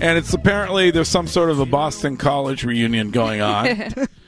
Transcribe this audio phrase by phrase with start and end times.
[0.00, 3.66] And it's apparently there's some sort of a Boston College reunion going on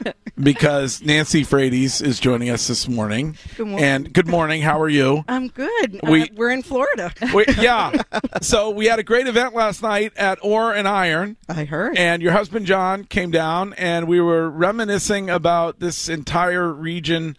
[0.43, 3.37] because Nancy Frates is joining us this morning.
[3.57, 3.85] Good morning.
[3.87, 4.63] And good morning.
[4.63, 5.25] How are you?
[5.29, 6.01] I'm good.
[6.03, 7.13] We- uh, we're in Florida.
[7.35, 7.93] We, yeah.
[8.43, 11.37] So we had a great event last night at Ore and Iron.
[11.49, 11.97] I heard.
[11.97, 17.37] And your husband John came down, and we were reminiscing about this entire region,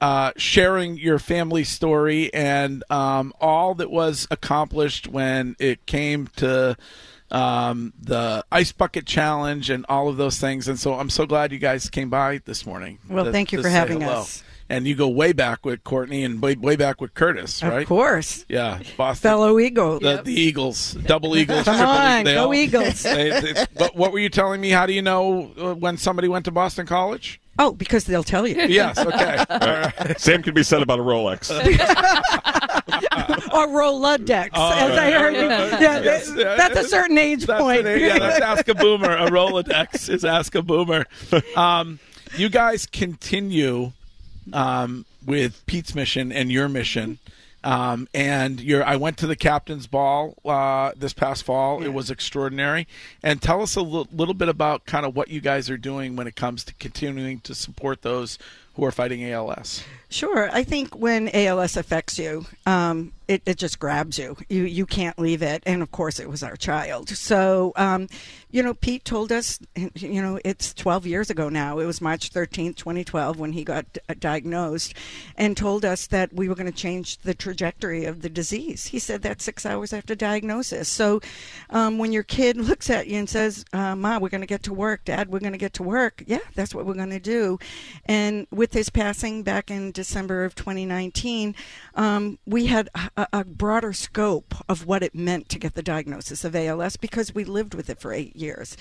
[0.00, 6.76] uh, sharing your family story and um, all that was accomplished when it came to
[7.30, 10.68] um, the ice bucket challenge and all of those things.
[10.68, 12.98] And so I'm so glad you guys came by this morning.
[13.08, 14.20] Well, to- thank you for having hello.
[14.20, 14.42] us.
[14.68, 17.82] And you go way back with Courtney and way, way back with Curtis, right?
[17.82, 18.44] Of course.
[18.48, 19.20] Yeah, Boston.
[19.28, 19.98] Fellow Eagle.
[19.98, 23.02] The, the Eagles, double Eagles, Come triple on, they go all- Eagles.
[23.02, 24.70] they- they- but what were you telling me?
[24.70, 27.40] How do you know uh, when somebody went to Boston College?
[27.58, 28.54] Oh, because they'll tell you.
[28.68, 29.44] Yes, okay.
[29.50, 30.20] All right.
[30.20, 31.50] Same can be said about a Rolex.
[33.52, 35.42] or Rolodex, Oh, as I heard you.
[35.42, 37.84] Yeah, Yes, that- that's a certain age That's point.
[37.84, 39.10] the name- yeah, that's Ask a Boomer.
[39.16, 41.06] A Rolodex is Ask a Boomer.
[41.56, 41.98] Um,
[42.36, 43.92] you guys continue
[44.52, 47.18] um, with Pete's mission and your mission.
[47.62, 51.82] Um, and your, I went to the captain's ball uh, this past fall.
[51.82, 52.88] It was extraordinary.
[53.22, 56.26] And tell us a little bit about kind of what you guys are doing when
[56.26, 58.38] it comes to continuing to support those
[58.80, 59.84] who are fighting ALS.
[60.08, 60.50] Sure.
[60.50, 64.36] I think when ALS affects you, um, it, it just grabs you.
[64.48, 65.62] You you can't leave it.
[65.64, 67.10] And of course, it was our child.
[67.10, 68.08] So, um,
[68.50, 69.60] you know, Pete told us,
[69.94, 71.78] you know, it's 12 years ago now.
[71.78, 74.94] It was March 13th, 2012, when he got uh, diagnosed,
[75.36, 78.86] and told us that we were going to change the trajectory of the disease.
[78.86, 80.88] He said that six hours after diagnosis.
[80.88, 81.20] So,
[81.70, 84.64] um, when your kid looks at you and says, uh, "Ma, we're going to get
[84.64, 85.04] to work.
[85.04, 87.60] Dad, we're going to get to work," yeah, that's what we're going to do.
[88.06, 91.54] And with his passing back in December of 2019,
[91.94, 96.44] um, we had a, a broader scope of what it meant to get the diagnosis
[96.44, 98.76] of ALS because we lived with it for eight years,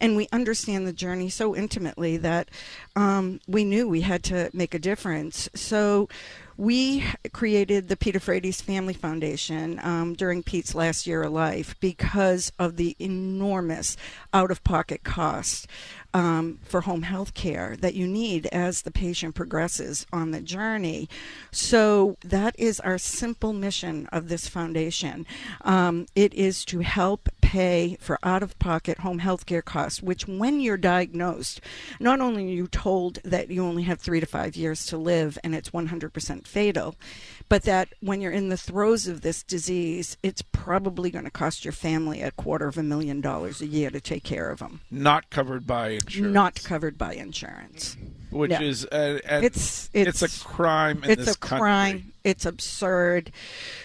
[0.00, 2.50] and we understand the journey so intimately that
[2.96, 5.48] um, we knew we had to make a difference.
[5.54, 6.08] So.
[6.56, 12.52] We created the Peter Frates Family Foundation um, during Pete's last year of life because
[12.58, 13.96] of the enormous
[14.32, 15.66] out of pocket costs
[16.12, 21.08] um, for home health care that you need as the patient progresses on the journey.
[21.50, 25.26] So, that is our simple mission of this foundation.
[25.62, 30.26] Um, it is to help pay for out of pocket home health care costs, which,
[30.26, 31.60] when you're diagnosed,
[32.00, 35.38] not only are you told that you only have three to five years to live
[35.44, 36.96] and it's 100% fatal,
[37.48, 41.64] but that when you're in the throes of this disease, it's probably going to cost
[41.64, 44.80] your family a quarter of a million dollars a year to take care of them.
[44.90, 46.34] Not covered by insurance.
[46.34, 47.96] Not covered by insurance.
[48.30, 52.13] which is uh, and It's it's it's a crime in it's this a crime.
[52.24, 53.30] It's absurd.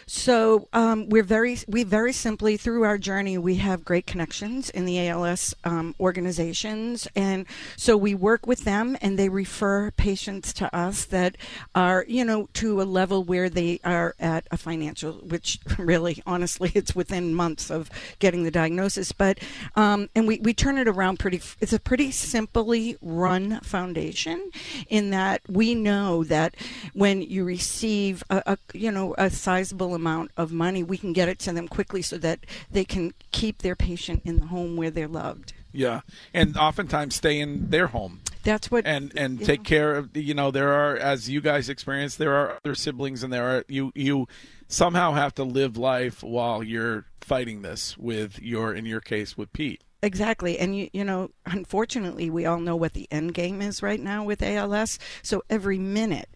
[0.08, 4.86] So um, we're very we very simply through our journey we have great connections in
[4.86, 7.46] the ALS um, organizations, and
[7.76, 11.36] so we work with them, and they refer patients to us that
[11.76, 16.72] are you know to a level where they are at a financial, which really honestly
[16.74, 19.38] it's within months of getting the diagnosis, but
[19.76, 21.42] um, and we we turn it around pretty.
[21.60, 24.50] It's a pretty simply run foundation,
[24.88, 26.56] in that we know that
[26.94, 31.30] when you receive a, a you know a sizable amount of money, we can get
[31.30, 32.40] it to them quickly so that
[32.72, 35.54] they can keep their patient in the home where they're loved.
[35.72, 36.02] Yeah,
[36.34, 39.66] and oftentimes stay in their home That's what and and take know.
[39.66, 40.16] care of.
[40.16, 43.66] You know, there are as you guys experience, there are other siblings, and there are
[43.68, 44.28] you you
[44.68, 49.54] somehow have to live life while you're fighting this with your in your case with
[49.54, 49.84] Pete.
[50.02, 50.58] Exactly.
[50.58, 54.24] And, you, you know, unfortunately, we all know what the end game is right now
[54.24, 54.98] with ALS.
[55.22, 56.30] So every minute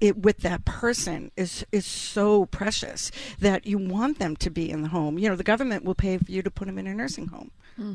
[0.00, 4.82] it, with that person is is so precious that you want them to be in
[4.82, 5.18] the home.
[5.18, 7.50] You know, the government will pay for you to put them in a nursing home.
[7.76, 7.92] Hmm.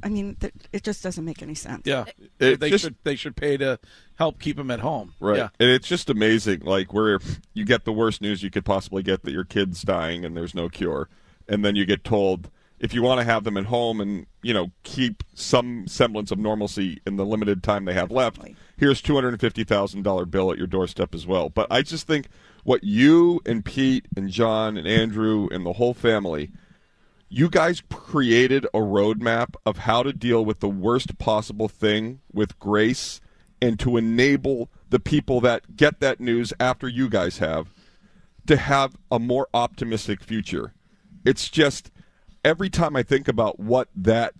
[0.00, 1.82] I mean, th- it just doesn't make any sense.
[1.84, 2.04] Yeah, uh,
[2.38, 3.80] It they just- should they should pay to
[4.16, 5.14] help keep them at home.
[5.18, 5.38] Right.
[5.38, 5.48] Yeah.
[5.58, 7.18] And it's just amazing, like where
[7.52, 10.54] you get the worst news you could possibly get that your kid's dying and there's
[10.54, 11.08] no cure,
[11.48, 12.48] and then you get told
[12.78, 16.38] if you want to have them at home and you know keep some semblance of
[16.38, 18.56] normalcy in the limited time they have left, Definitely.
[18.78, 21.48] Here's two hundred and fifty thousand dollar bill at your doorstep as well.
[21.50, 22.28] But I just think
[22.64, 26.50] what you and Pete and John and Andrew and the whole family
[27.28, 32.58] you guys created a roadmap of how to deal with the worst possible thing with
[32.58, 33.20] grace
[33.60, 37.68] and to enable the people that get that news after you guys have
[38.46, 40.72] to have a more optimistic future.
[41.24, 41.90] It's just
[42.44, 44.32] every time I think about what that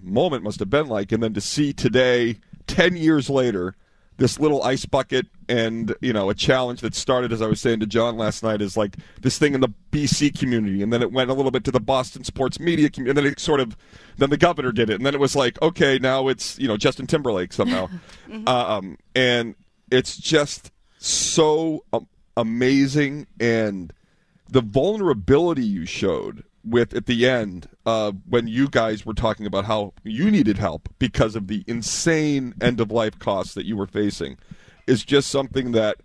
[0.00, 2.38] moment must have been like and then to see today
[2.70, 3.74] 10 years later
[4.16, 7.80] this little ice bucket and you know a challenge that started as i was saying
[7.80, 10.82] to john last night is like this thing in the bc community.
[10.82, 13.32] And then it went a little bit to the boston sports media community and then
[13.32, 13.76] it sort of
[14.18, 14.94] then the governor did it.
[14.94, 17.88] And then it was like okay now it's you know justin timberlake somehow.
[18.46, 19.56] Um, and
[19.90, 22.06] it's just so um,
[22.36, 23.26] amazing.
[23.40, 23.92] And
[24.48, 29.64] the vulnerability you showed with at the end uh, when you guys were talking about
[29.64, 33.86] how you needed help because of the insane end of life costs that you were
[33.86, 34.36] facing
[34.86, 35.96] is just something that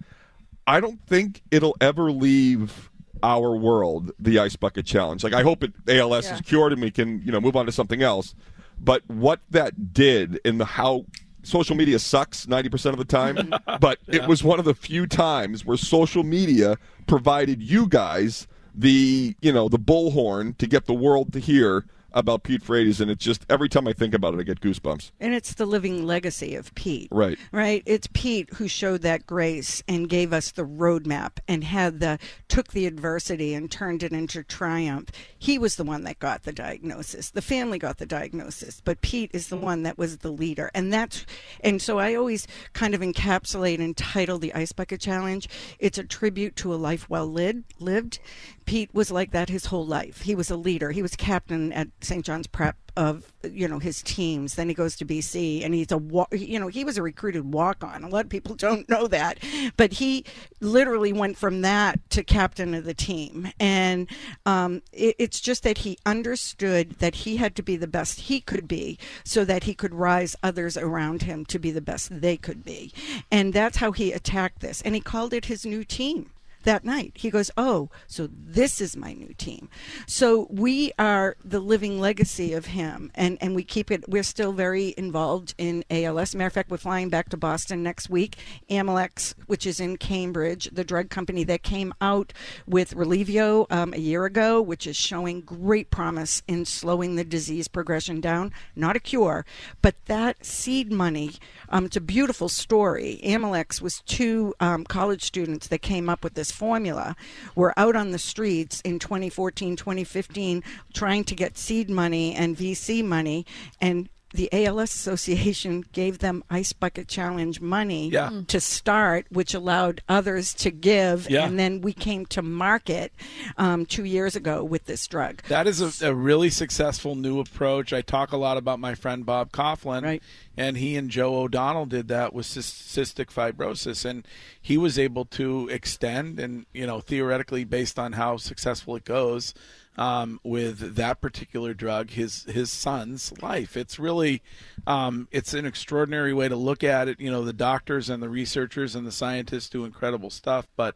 [0.67, 2.89] I don't think it'll ever leave
[3.23, 5.23] our world, the ice bucket challenge.
[5.23, 6.35] Like I hope it ALS Yeah.
[6.35, 8.35] is cured and we can, you know, move on to something else.
[8.79, 11.05] But what that did in the how
[11.43, 15.65] social media sucks 90% of the time, but it was one of the few times
[15.65, 21.33] where social media provided you guys the, you know, the bullhorn to get the world
[21.33, 24.43] to hear about Pete Frates and it's just every time I think about it I
[24.43, 25.11] get goosebumps.
[25.19, 27.09] And it's the living legacy of Pete.
[27.11, 27.37] Right.
[27.51, 27.83] Right.
[27.85, 32.17] It's Pete who showed that grace and gave us the roadmap and had the
[32.47, 35.09] took the adversity and turned it into triumph.
[35.37, 37.31] He was the one that got the diagnosis.
[37.31, 40.71] The family got the diagnosis, but Pete is the one that was the leader.
[40.73, 41.25] And that's
[41.61, 45.47] and so I always kind of encapsulate and title the Ice Bucket Challenge.
[45.79, 48.19] It's a tribute to a life well lived lived.
[48.65, 50.21] Pete was like that his whole life.
[50.21, 50.91] He was a leader.
[50.91, 52.25] He was captain at St.
[52.25, 54.55] John's Prep of you know his teams.
[54.55, 57.83] Then he goes to BC, and he's a you know he was a recruited walk
[57.83, 58.03] on.
[58.03, 59.39] A lot of people don't know that,
[59.77, 60.25] but he
[60.61, 64.09] literally went from that to captain of the team, and
[64.45, 68.39] um, it, it's just that he understood that he had to be the best he
[68.39, 72.37] could be, so that he could rise others around him to be the best they
[72.37, 72.93] could be,
[73.31, 76.31] and that's how he attacked this, and he called it his new team
[76.65, 77.13] that night.
[77.15, 79.69] He goes, Oh, so this is my new team.
[80.07, 84.51] So we are the living legacy of him, and, and we keep it, we're still
[84.51, 86.35] very involved in ALS.
[86.35, 88.37] Matter of fact, we're flying back to Boston next week.
[88.69, 92.33] Amylyx, which is in Cambridge, the drug company that came out
[92.67, 97.67] with Relyvrio um, a year ago, which is showing great promise in slowing the disease
[97.67, 98.51] progression down.
[98.75, 99.45] Not a cure,
[99.81, 101.33] but that seed money,
[101.69, 103.19] um, it's a beautiful story.
[103.23, 107.15] Amylyx was two um, college students that came up with this formula,
[107.55, 113.03] were out on the streets in 2014, 2015, trying to get seed money and VC
[113.03, 113.45] money,
[113.81, 118.29] and the ALS Association gave them Ice Bucket Challenge money Yeah.
[118.29, 118.47] Mm.
[118.47, 121.29] to start, which allowed others to give.
[121.29, 121.45] Yeah.
[121.45, 123.11] And then we came to market
[123.57, 125.41] um, two years ago with this drug.
[125.47, 127.93] That is a, a really successful new approach.
[127.93, 130.23] I talk a lot about my friend Bob Coughlin, Right.
[130.57, 134.27] and he and Joe O'Donnell did that with cystic fibrosis, and
[134.61, 139.53] he was able to extend, and you know, theoretically, based on how successful it goes,
[139.97, 143.77] um, with that particular drug, his his son's life.
[143.77, 144.41] It's really,
[144.85, 147.19] um, it's an extraordinary way to look at it.
[147.19, 150.95] You know, the doctors and the researchers and the scientists do incredible stuff, but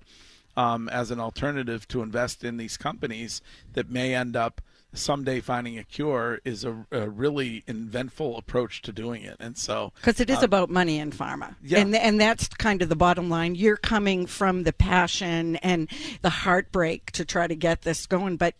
[0.58, 3.41] um, as an alternative to invest in these companies
[3.74, 4.62] that may end up
[4.94, 9.38] someday finding a cure is a, a really inventful approach to doing it.
[9.39, 11.79] And so, Because it is about money in pharma, yeah.
[11.79, 13.56] and and that's kind of the bottom line.
[13.56, 15.89] You're coming from the passion and
[16.22, 18.56] the heartbreak to try to get this going, but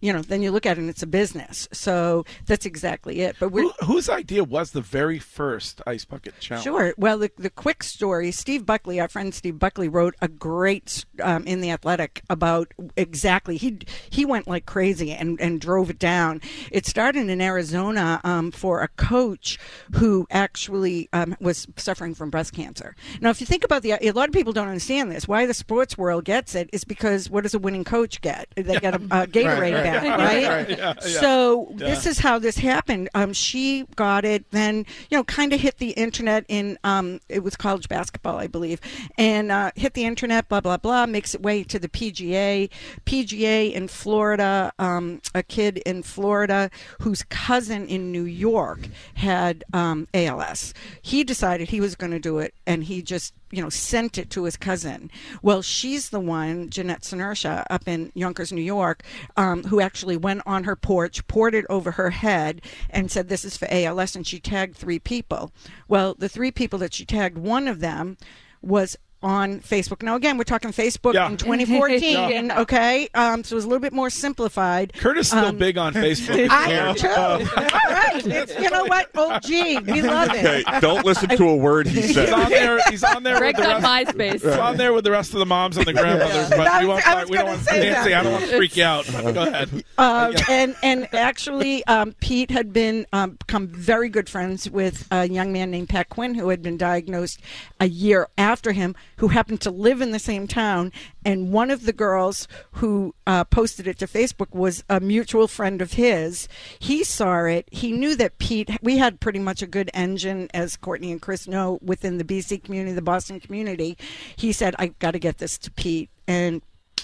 [0.00, 1.68] you know, then you look at it and it's a business.
[1.72, 3.36] So that's exactly it.
[3.38, 6.64] But we're Who, whose idea was the very first ice bucket challenge?
[6.64, 6.94] Sure.
[6.96, 11.44] Well, the, the quick story Steve Buckley, our friend Steve Buckley, wrote a great um,
[11.44, 13.56] in the Athletic about exactly.
[13.56, 13.78] He
[14.08, 16.40] he went like crazy and, and drove it down.
[16.70, 19.58] It started in Arizona um, for a coach
[19.96, 22.96] who actually um, was suffering from breast cancer.
[23.20, 25.28] Now, if you think about the, a lot of people don't understand this.
[25.28, 28.48] Why the sports world gets it is because what does a winning coach get?
[28.56, 29.89] They get a, a Gatorade right.
[29.92, 30.40] Back, right?
[30.50, 31.20] Right, yeah, yeah.
[31.20, 33.08] So this is how this happened.
[33.14, 37.42] Um, she got it, then you know, kind of hit the internet in um, it
[37.42, 38.80] was college basketball, I believe,
[39.16, 40.48] and uh, hit the internet.
[40.48, 41.06] Blah blah blah.
[41.06, 42.68] Makes it way to the PGA.
[43.06, 44.72] PGA in Florida.
[44.78, 46.70] Um, a kid in Florida
[47.00, 50.74] whose cousin in New York had um, ALS.
[51.02, 54.30] He decided he was going to do it, and he just you know, sent it
[54.30, 55.10] to his cousin.
[55.42, 59.02] Well, she's the one, Jeanette Senerchia, up in Yonkers, New York,
[59.36, 63.44] um, who actually went on her porch, poured it over her head, and said, This
[63.44, 64.14] is for ALS.
[64.14, 65.52] And she tagged three people.
[65.88, 68.16] Well, the three people that she tagged, one of them
[68.62, 70.02] was on Facebook.
[70.02, 71.28] Now, again, we're talking Facebook Yeah.
[71.28, 73.08] in 2014, okay?
[73.14, 74.92] Um, so it was a little bit more simplified.
[74.94, 76.48] Curtis is still Um, big on Facebook.
[76.50, 77.08] I am too.
[77.08, 78.26] All right.
[78.26, 79.10] It's, you know what?
[79.14, 80.44] Oh, gee, we love it.
[80.66, 82.16] Okay, don't listen to a word he says.
[82.28, 82.80] He's on there.
[82.90, 84.16] He's on there with Greg's the on rest.
[84.16, 84.32] MySpace.
[84.32, 86.86] He's on there with the rest of the moms and the grandmothers, but I we,
[86.86, 88.10] was- won't, I we don't want Nancy.
[88.10, 88.12] that.
[88.20, 89.06] I don't want to freak you out.
[89.06, 89.84] Go ahead.
[89.98, 95.28] Um, and and actually, um, Pete had been um, become very good friends with a
[95.28, 97.40] young man named Pat Quinn, who had been diagnosed
[97.80, 100.90] a year after him, who happened to live in the same town.
[101.26, 105.82] And one of the girls who uh, posted it to Facebook was a mutual friend
[105.82, 106.48] of his.
[106.78, 107.68] He saw it.
[107.70, 108.70] He knew that Pete.
[108.80, 112.64] We had pretty much a good engine, as Courtney and Chris know, within the BC
[112.64, 113.98] community, the Boston community.
[114.36, 116.62] He said, "I got to get this to Pete." And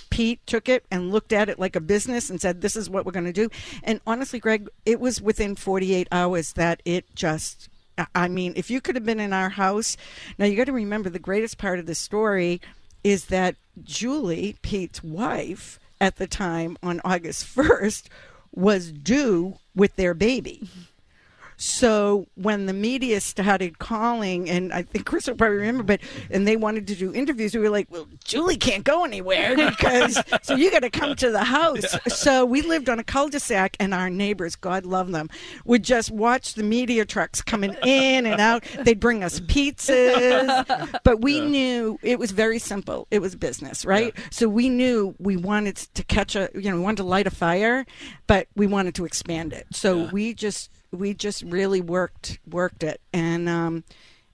[0.09, 3.05] Pete took it and looked at it like a business and said, "This is what
[3.05, 3.51] we're going to do."
[3.83, 7.69] And honestly, Greg, it was within 48 hours that it just.
[8.15, 9.97] I- mean, if you could have been in our house,
[10.39, 12.61] now you got to remember the greatest part of the story
[13.05, 18.09] is that Julie, Pete's wife, at the time on August 1st,
[18.55, 20.69] was due with their baby.
[21.57, 26.47] So when the media started calling, and I think Chris will probably remember, but and
[26.47, 30.55] they wanted to do interviews, we were like, "Well, Julie can't go anywhere because so
[30.55, 34.11] you got to come to the house." So we lived on a cul-de-sac, and our
[34.11, 35.31] neighbors, God love them,
[35.65, 38.65] would just watch the media trucks coming in and out.
[38.81, 43.07] They'd bring us pizzas, but we knew it was very simple.
[43.11, 44.15] It was business, right?
[44.31, 47.31] So we knew we wanted to catch a, you know, we wanted to light a
[47.31, 47.87] fire,
[48.27, 49.67] but we wanted to expand it.
[49.73, 53.01] So we just we just really worked worked it.
[53.13, 53.85] And um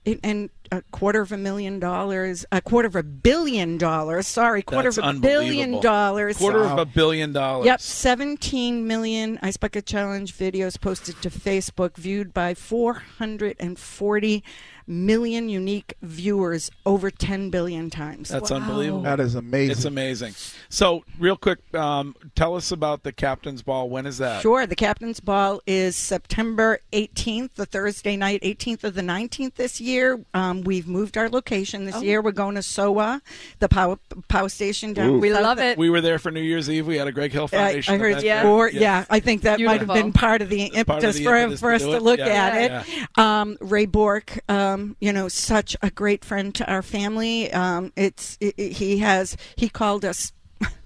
[0.05, 4.61] it, and a quarter of a million dollars a quarter of a billion dollars sorry
[4.61, 6.37] quarter That's of a billion dollars.
[6.37, 7.65] Quarter of a billion dollars.
[7.65, 9.39] Yep, 17 million.
[9.41, 14.43] Ice Bucket Challenge videos posted to Facebook, viewed by 440
[14.87, 18.29] million unique viewers over 10 billion times.
[18.29, 19.01] That's unbelievable.
[19.03, 19.71] That is amazing.
[19.71, 20.33] It's amazing.
[20.69, 23.89] So, real quick, um, tell us about the captain's ball.
[23.89, 24.41] When is that?
[24.41, 24.65] Sure.
[24.65, 30.19] The Captain's Ball is September 18th, the Thursday night, 18th of the 19th this year.
[30.33, 32.21] Um, we've moved our location this year.
[32.21, 33.21] We're going to SoWa,
[33.59, 33.97] the power
[34.27, 35.09] power station down.
[35.09, 35.19] Ooh.
[35.19, 35.77] We Love it.
[35.77, 36.87] We were there for New Year's Eve.
[36.87, 37.93] We had a Greg Hill I, Foundation.
[37.93, 38.47] I heard event Yeah.
[38.47, 41.35] or yeah, I think that might have been part of the impetus of the for,
[41.35, 42.25] impetus for to us do to look Yeah.
[42.25, 43.17] at it.
[43.17, 44.39] Um, Ray Bourque,
[44.73, 47.51] um, you know, such a great friend to our family.
[47.51, 50.31] Um, it's it, it- he has he called us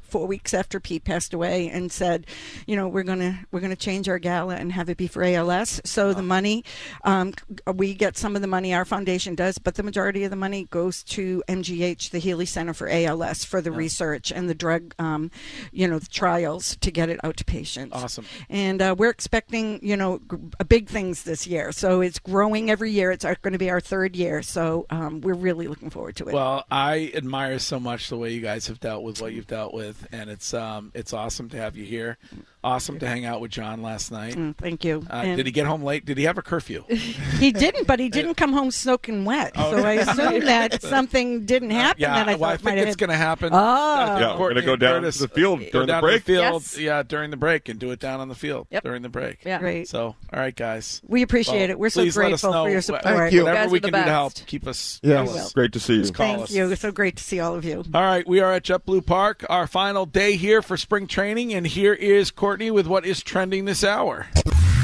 [0.07, 2.25] four weeks after Pete passed away and said,
[2.65, 5.81] you know, we're gonna we're gonna change our gala and have it be for ALS.
[5.85, 6.63] So the money,
[7.03, 7.33] um,
[7.73, 10.67] we get some of the money our foundation does, but the majority of the money
[10.69, 15.31] goes to MGH, the Healey Center for ALS, for the research and the drug, um,
[15.71, 17.93] you know, the trials to get it out to patients.
[17.95, 18.25] Awesome.
[18.49, 20.37] And uh, we're expecting, you know, g-
[20.67, 21.71] big things this year.
[21.71, 23.11] So it's growing every year.
[23.11, 24.41] It's going to be our third year.
[24.41, 26.33] So um, we're really looking forward to it.
[26.33, 29.73] Well, I admire so much the way you guys have dealt with what you've dealt
[29.73, 32.17] with, and it's um, it's awesome to have you here.
[32.63, 34.33] Awesome to hang out with John last night.
[34.35, 35.05] Mm, thank you.
[35.09, 36.05] Uh, did he get home late?
[36.05, 36.83] Did he have a curfew?
[37.37, 39.55] He didn't, but he didn't come home soaking wet.
[39.55, 43.11] so I assume that something didn't happen yeah, that I well, I think it's going
[43.11, 43.51] to happen.
[43.53, 43.57] Oh.
[43.57, 46.23] Uh, Yeah, we're gonna go down Curtis, to the field during the break.
[46.23, 46.77] The field, Yes.
[46.79, 48.83] Yeah, during the break, and do it down on the field Yep.
[48.83, 49.45] during the break.
[49.45, 49.59] Yeah.
[49.59, 49.87] Great.
[49.87, 51.01] So, all right, guys.
[51.05, 51.79] We appreciate Well, it.
[51.79, 53.03] We're so please let us grateful for your support.
[53.03, 53.39] Thank you.
[53.39, 54.99] You Whatever guys we are the can do to help, keep us.
[55.03, 55.33] Yes.
[55.35, 55.49] tell.
[55.53, 56.05] Great to see you.
[56.05, 56.51] Thank us.
[56.51, 56.71] you.
[56.71, 57.83] It's so great to see all of you.
[57.93, 61.67] All right, we are at JetBlue Park, our final day here for spring training, and
[61.67, 64.25] here is Courtney with what is trending this hour.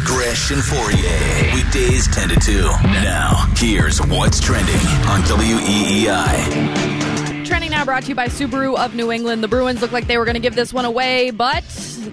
[0.03, 1.53] Gresh and Fauria.
[1.55, 2.61] Weekdays 10 to 2.
[3.05, 4.75] Now, here's what's trending
[5.07, 7.45] on E WEEI.
[7.45, 9.41] Trending now now brought to you by Subaru of New England.
[9.41, 11.63] The Bruins looked like they were going to give this one away, but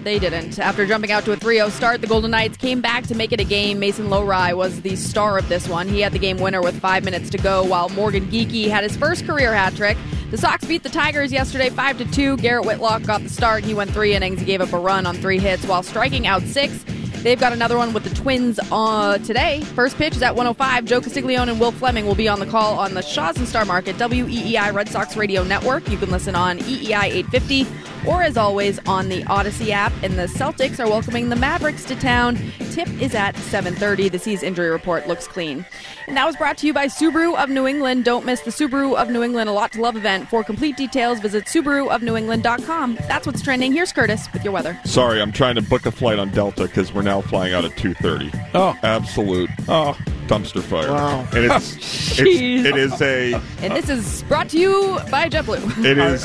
[0.03, 0.57] they didn't.
[0.57, 3.33] After jumping out to a 3 0 start, the Golden Knights came back to make
[3.33, 3.77] it a game.
[3.77, 5.89] Mason Lohrei was the star of this one.
[5.89, 8.95] He had the game winner with five minutes to go, while Morgan Geekie had his
[8.95, 9.97] first career hat trick.
[10.31, 12.37] The Sox beat the Tigers yesterday 5 to 2.
[12.37, 13.65] Garrett Whitlock got the start.
[13.65, 14.39] He went three innings.
[14.39, 16.85] He gave up a run on three hits while striking out six.
[17.21, 19.61] They've got another one with the Twins uh, today.
[19.61, 20.85] First pitch is at 105.
[20.85, 23.63] Joe Castiglione and Will Fleming will be on the call on the Shaws and Star
[23.63, 25.87] Market WEEI Red Sox Radio Network.
[25.87, 27.67] You can listen on EEI 850
[28.07, 29.93] or as always on the Audacy app.
[30.01, 32.37] And the Celtics are welcoming the Mavericks to town.
[32.71, 34.09] Tip is at 7:30.
[34.09, 35.65] The C's injury report looks clean.
[36.07, 38.05] And that was brought to you by Subaru of New England.
[38.05, 40.29] Don't miss the Subaru of New England A Lot to Love event.
[40.29, 42.95] For complete details, visit SubaruofNewEngland.com.
[43.07, 43.71] That's what's trending.
[43.71, 44.79] Here's Curtis with your weather.
[44.85, 47.71] Sorry, I'm trying to book a flight on Delta because we're now flying out at
[47.71, 48.31] 2:30.
[48.53, 48.73] Oh.
[48.83, 50.89] absolute Oh, dumpster fire!
[50.91, 51.27] Wow.
[51.33, 51.75] And it's,
[52.17, 55.83] it's it is a And this is brought to you by JetBlue.
[55.85, 56.23] it is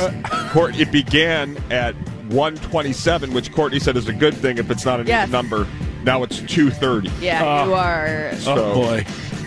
[0.52, 1.94] Court, it began at
[2.30, 5.28] 127, which Courtney said is a good thing if it's not a Yes.
[5.28, 5.66] number.
[6.04, 7.10] Now it's 230.
[7.20, 8.32] yeah, you are.
[8.36, 9.04] So, oh boy.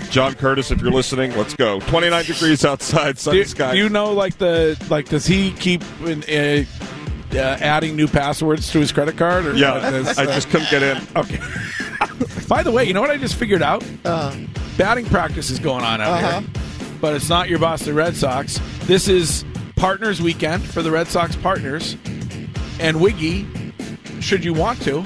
[0.09, 1.79] John Curtis, if you're listening, let's go.
[1.81, 3.73] 29 degrees outside, Do, sunny skies.
[3.73, 5.07] do you know, like the like?
[5.07, 6.65] Does he keep in, uh,
[7.33, 9.45] uh, adding new passwords to his credit card?
[9.45, 10.97] Or Yeah, does, I uh, just couldn't get in.
[11.15, 11.39] Okay.
[12.47, 13.83] By the way, you know what I just figured out?
[14.05, 14.35] Uh,
[14.77, 16.39] Batting practice is going on out Uh-huh.
[16.41, 16.49] here,
[17.01, 18.59] but it's not your Boston Red Sox.
[18.83, 19.43] This is
[19.75, 21.95] Partners Weekend for the Red Sox partners,
[22.79, 23.45] and Wiggy,
[24.21, 25.03] should you want to,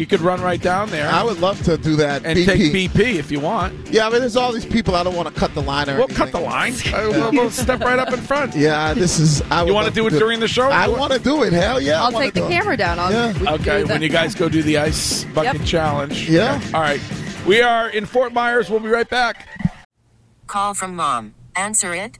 [0.00, 2.24] you could run right down there I would love to do that.
[2.24, 2.46] and BP.
[2.46, 3.88] take BP if you want.
[3.90, 4.96] Yeah, I mean, there's all these people.
[4.96, 6.16] I don't want to cut the line or We'll anything.
[6.16, 6.72] cut the line.
[6.92, 8.56] Uh, we'll, we'll step right up in front.
[8.56, 9.42] Yeah, this is.
[9.50, 10.68] I You want to do it during the show?
[10.68, 11.52] I want to do it.
[11.52, 12.00] Hell yeah!
[12.02, 12.50] I I'll take the do it.
[12.50, 12.98] camera down.
[12.98, 13.38] I'll, Yeah.
[13.38, 15.66] we Okay, when you guys go do the ice bucket Yep.
[15.66, 16.28] challenge.
[16.28, 16.56] Yeah.
[16.56, 16.72] Okay.
[16.72, 17.00] All right.
[17.46, 18.70] We are in Fort Myers.
[18.70, 19.46] We'll be right back.
[20.46, 21.34] Call from mom.
[21.54, 22.18] Answer it.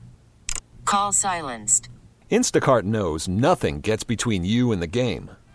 [0.85, 1.89] Call silenced.
[2.31, 5.31] Instacart knows nothing gets between you and the game.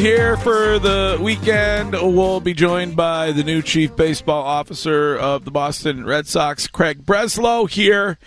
[0.00, 5.50] Here for the weekend, we'll be joined by the new chief baseball officer of the
[5.50, 8.18] Boston Red Sox, Craig Breslow, here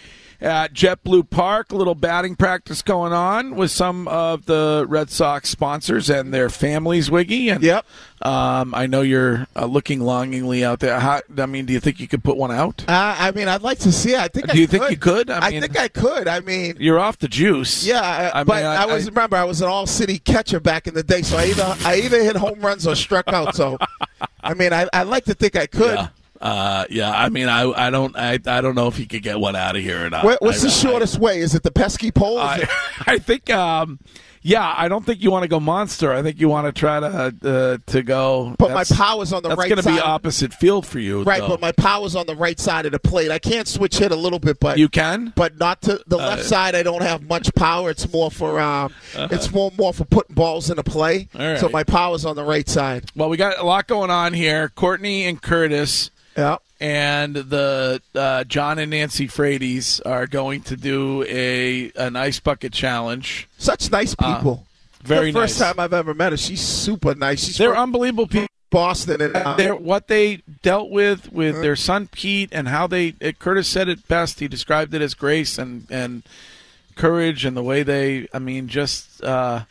[0.44, 1.72] at JetBlue Park.
[1.72, 6.50] A little batting practice going on with some of the Red Sox sponsors and their
[6.50, 7.50] families, Wiggy.
[7.50, 7.86] And Yep.
[8.22, 11.00] um, I know you're uh, looking longingly out there.
[11.00, 12.84] How, I mean, do you think you could put one out?
[12.88, 14.20] Uh, I mean, I'd like to see it.
[14.20, 14.48] I think.
[14.48, 14.92] Do I you think could.
[14.92, 15.30] you could?
[15.30, 16.28] I I, think I could.
[16.28, 17.86] I mean, You're off the juice.
[17.86, 20.88] yeah, I, I but mean, I, was remember I was an all city catcher back
[20.88, 23.56] in the day, so I either I either hit home runs or struck out.
[23.56, 23.78] So,
[24.44, 25.96] I mean, I I like to think I could.
[25.96, 26.08] Yeah.
[26.44, 29.40] Uh, yeah, I mean, I, I don't, I, I don't know if he could get
[29.40, 30.26] one out of here or not.
[30.26, 31.40] What, what's I, the shortest way?
[31.40, 32.38] Is it the pesky pole?
[32.38, 32.68] I,
[33.08, 33.98] I think, um,
[34.42, 36.12] yeah, I don't think you want to go monster.
[36.12, 38.56] I think you want to try to uh, to go.
[38.60, 39.70] But my power's on the right.
[39.70, 41.48] That's going to be opposite field for you, right, though.
[41.48, 43.32] but my power's on the right side of the plate.
[43.32, 45.32] I can't switch hit a little bit, but you can.
[45.38, 46.76] but not to the Uh, left side.
[46.76, 47.90] I don't have much power.
[47.90, 51.30] It's more for um, it's more more for putting balls into play.
[51.34, 51.58] Uh-huh.
[51.60, 53.10] So my power's on the right side.
[53.16, 54.68] Well, we got a lot going on here.
[54.68, 56.58] Courtney and Curtis Yeah.
[56.80, 62.74] and the uh, John and Nancy Frates are going to do a an ice bucket
[62.74, 63.48] challenge.
[63.58, 64.66] Such nice Uh, people.
[65.04, 65.68] very the first nice.
[65.70, 66.38] time I've ever met her.
[66.38, 67.44] She's super nice.
[67.46, 68.48] She's They're unbelievable people.
[68.72, 73.12] Boston, and uh, They're, what they dealt with with their son Pete and how they
[73.38, 74.40] Curtis said it best.
[74.40, 76.24] He described it as grace and and
[76.96, 78.28] courage and the way they.
[78.34, 79.66] I mean, just uh,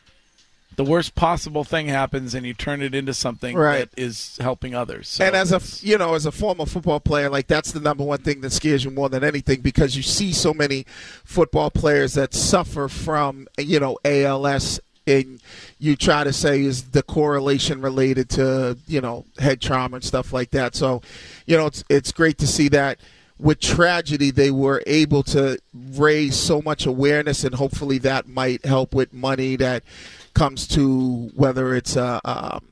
[0.76, 3.90] the worst possible thing happens and you turn it into something Right.
[3.90, 5.08] that is helping others.
[5.08, 8.04] So and as a you know as a former football player like that's the number
[8.04, 10.86] one thing that scares you more than anything because you see so many
[11.24, 15.40] football players that suffer from you know ALS and
[15.78, 20.32] you try to say is the correlation related to you know head trauma and stuff
[20.32, 21.02] like that so
[21.46, 22.98] you know it's it's great to see that
[23.38, 28.94] with tragedy they were able to raise so much awareness and hopefully that might help
[28.94, 29.82] with money that
[30.34, 32.64] comes to whether it's a um,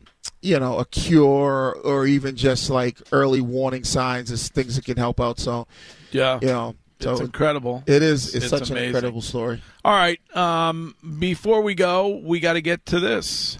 [0.43, 4.97] you know a cure or even just like early warning signs as things that can
[4.97, 5.67] help out so
[6.13, 7.83] yeah, you know so it's incredible.
[7.87, 10.21] it is it's, It's such an incredible story All right.
[10.37, 13.59] Um, before we go, we got to get to this.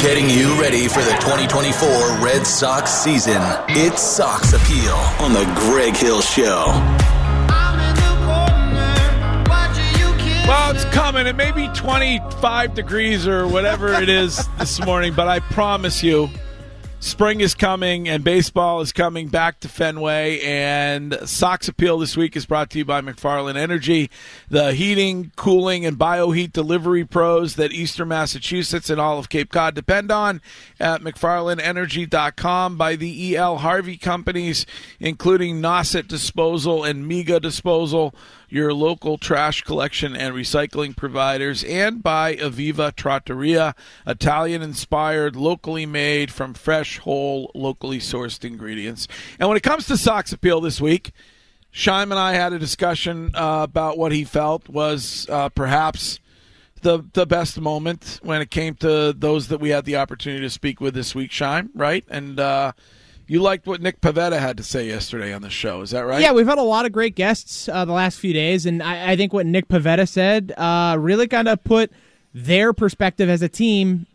[0.00, 1.88] Getting you ready for the 2024
[2.22, 3.40] Red Sox season.
[3.68, 7.05] It's Sox Appeal on the Greg Hill Show.
[10.46, 11.26] Well, it's coming.
[11.26, 16.30] It may be 25 degrees or whatever it is this morning, but I promise you,
[17.00, 20.38] spring is coming and baseball is coming back to Fenway.
[20.42, 24.08] And Sox Appeal this week is brought to you by McFarland Energy,
[24.48, 29.74] the heating, cooling, and bioheat delivery pros that Eastern Massachusetts and all of Cape Cod
[29.74, 30.40] depend on
[30.78, 33.58] at McFarlandEnergy.com by the E.L.
[33.58, 34.64] Harvey companies,
[35.00, 38.14] including Nauset Disposal and Miga Disposal
[38.48, 43.74] your local trash collection and recycling providers, and by Aviva Trattoria,
[44.06, 49.08] Italian inspired, locally made from fresh, whole, locally sourced ingredients.
[49.38, 51.12] And when it comes to Sox Appeal this week,
[51.70, 56.20] Shime and I had a discussion uh, about what he felt was uh, perhaps
[56.80, 60.50] the the best moment when it came to those that we had the opportunity to
[60.50, 62.04] speak with this week, Shime, right?
[62.08, 62.72] And uh,
[63.26, 66.20] you liked what Nick Pivetta had to say yesterday on the show, is that right?
[66.20, 69.12] Yeah, we've had a lot of great guests uh, the last few days, and I,
[69.12, 71.90] I think what Nick Pivetta said uh, really kind of put
[72.32, 74.06] their perspective as a team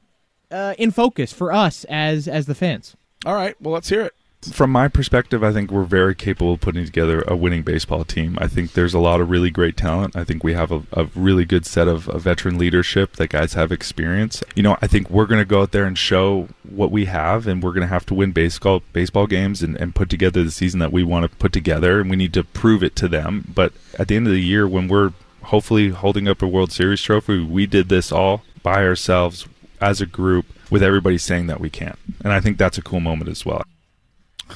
[0.52, 2.96] uh, in focus for us as as the fans.
[3.26, 4.14] All right, well, let's hear it.
[4.50, 8.40] From my perspective, I think we're very capable of putting together a winning baseball team.
[8.42, 10.16] I think there's a lot of really great talent.
[10.16, 13.54] I think we have a, a really good set of, of veteran leadership that guys
[13.54, 14.44] have experience.
[14.56, 17.46] You know, I think we're going to go out there and show what we have,
[17.46, 20.50] and we're going to have to win baseball baseball games and, and put together the
[20.50, 23.46] season that we want to put together, and we need to prove it to them.
[23.54, 27.02] But at the end of the year, when we're hopefully holding up a World Series
[27.02, 29.48] trophy, we did this all by ourselves
[29.80, 31.96] as a group with everybody saying that we can.
[32.24, 33.64] And I think that's a cool moment as well.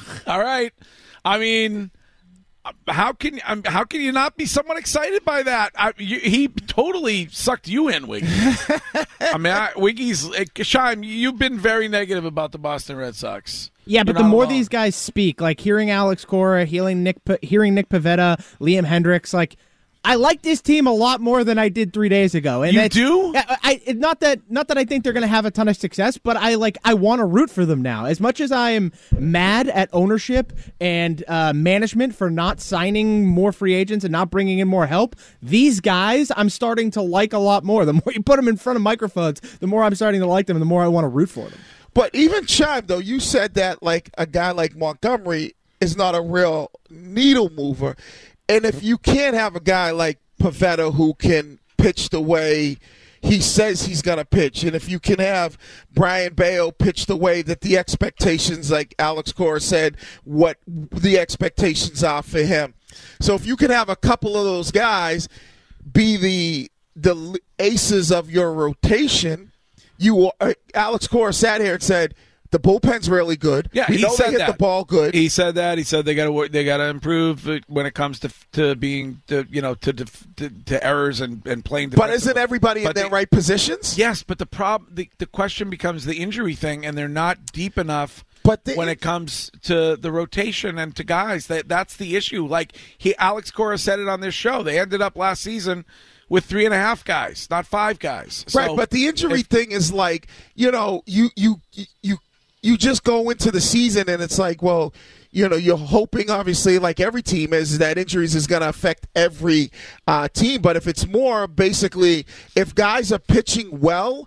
[0.26, 0.72] All right.
[1.24, 1.90] I mean,
[2.88, 5.72] how can um, how can you not be somewhat excited by that?
[5.76, 8.26] I, you, he totally sucked you in, Wiggy.
[9.20, 11.02] I mean, I, Wiggy's uh, Shime.
[11.04, 13.70] You've been very negative about the Boston Red Sox.
[13.84, 14.54] Yeah, but You're the more alone.
[14.54, 19.56] these guys speak, like hearing Alex Cora, hearing Nick, hearing Nick Pivetta, Liam Hendriks, like
[20.06, 22.62] I like this team a lot more than I did three days ago.
[22.62, 23.32] And You do?
[23.34, 25.76] I, I not that not that I think they're going to have a ton of
[25.76, 28.04] success, but I like I want to root for them now.
[28.04, 33.50] As much as I am mad at ownership and uh, management for not signing more
[33.50, 37.38] free agents and not bringing in more help, these guys I'm starting to like a
[37.38, 37.84] lot more.
[37.84, 40.46] The more you put them in front of microphones, the more I'm starting to like
[40.46, 41.58] them, and the more I want to root for them.
[41.94, 46.20] But even Chime, though, you said that like a guy like Montgomery is not a
[46.20, 47.96] real needle mover,
[48.48, 52.78] and if you can't have a guy like Pivetta who can pitch the way
[53.22, 55.58] he says he's going to pitch, and if you can have
[55.92, 62.04] Brayan Bello pitch the way that the expectations, like Alex Cora said, what the expectations
[62.04, 62.74] are for him.
[63.20, 65.28] So if you can have a couple of those guys
[65.90, 69.52] be the the aces of your rotation
[69.98, 72.14] you uh, Alex Cora sat here and said
[72.50, 73.68] the bullpen's really good.
[73.72, 74.46] Yeah, he said that.
[74.52, 75.14] the ball good.
[75.14, 75.78] He said that.
[75.78, 79.22] He said they got to they got to improve when it comes to to being
[79.28, 81.90] to you know to to, to errors and and playing.
[81.90, 83.96] but isn't everybody in But their right positions?
[83.98, 87.78] Yes, but the prob the, the question becomes the injury thing, and they're not deep
[87.78, 88.24] enough.
[88.42, 92.46] But they- when it comes to the rotation and to guys, that that's the issue.
[92.46, 94.62] Like he, Alex Cora said it on this show.
[94.62, 95.84] They ended up last season
[96.28, 98.44] with three and a half guys, not five guys.
[98.54, 101.60] right, but the injury if- thing is like you know you you
[102.02, 102.18] you
[102.66, 104.92] you just go into the season and it's like well
[105.30, 109.06] you know you're hoping obviously like every team is that injuries is going to affect
[109.14, 109.70] every
[110.06, 110.62] uh, team.
[110.62, 112.24] But if it's more basically
[112.54, 114.26] if guys are pitching well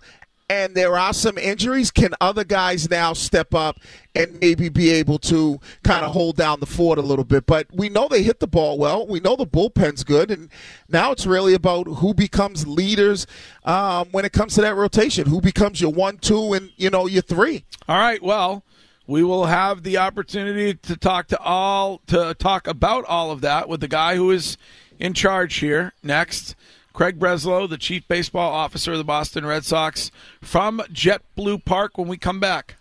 [0.50, 3.78] and there are some injuries, can other guys now step up
[4.16, 7.46] and maybe be able to kind of hold down the fort a little bit?
[7.46, 9.06] But we know they hit the ball well.
[9.06, 10.48] We know the bullpen's good, and
[10.88, 13.28] now it's really about who becomes leaders
[13.64, 15.28] um, when it comes to that rotation.
[15.28, 17.64] Who becomes your one, two, and you know your three.
[17.88, 18.20] All right.
[18.20, 18.64] Well,
[19.06, 23.68] we will have the opportunity to talk to all to talk about all of that
[23.68, 24.58] with the guy who is
[24.98, 26.56] in charge here next.
[26.92, 31.96] Craig Breslow, the chief baseball officer of the Boston Red Sox, from JetBlue Park.
[31.96, 32.76] When we come back.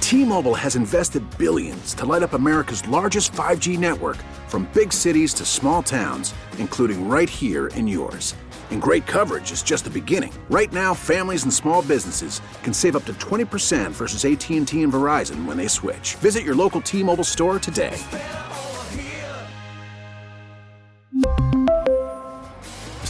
[0.00, 4.16] T-Mobile has invested billions to light up America's largest 5G network
[4.48, 8.34] from big cities to small towns, including right here in yours.
[8.70, 10.32] And great coverage is just the beginning.
[10.48, 15.44] Right now, families and small businesses can save up to 20% versus AT&T and Verizon
[15.44, 16.16] when they switch.
[16.16, 17.96] Visit your local T-Mobile store today.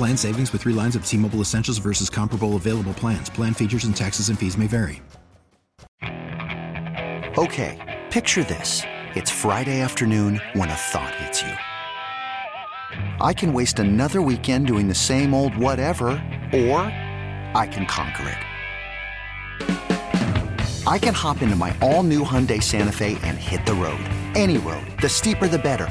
[0.00, 3.28] Plan savings with three lines of T Mobile Essentials versus comparable available plans.
[3.28, 5.02] Plan features and taxes and fees may vary.
[7.36, 8.80] Okay, picture this.
[9.14, 11.52] It's Friday afternoon when a thought hits you.
[13.20, 16.06] I can waste another weekend doing the same old whatever,
[16.54, 16.80] or
[17.54, 18.38] I can conquer
[19.60, 20.86] it.
[20.86, 24.00] I can hop into my all new Hyundai Santa Fe and hit the road.
[24.34, 24.86] Any road.
[25.02, 25.90] The steeper, the better.